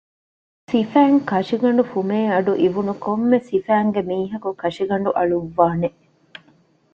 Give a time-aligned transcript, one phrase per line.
[0.69, 5.89] ސިފައިން ކަށިގަނޑު ފުމޭ އަޑު އިވުނު ކޮންމެ ސިފައިންގެ މީހަކު ކަށިގަނޑު އަޅުއްވާނެ